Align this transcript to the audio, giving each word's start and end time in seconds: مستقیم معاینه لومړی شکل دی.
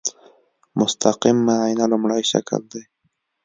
مستقیم 0.79 1.37
معاینه 1.47 1.85
لومړی 1.91 2.21
شکل 2.31 2.61
دی. 2.71 2.83